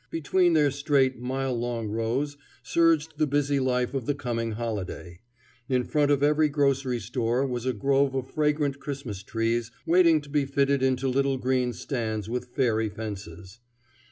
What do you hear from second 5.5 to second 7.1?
In front of every grocery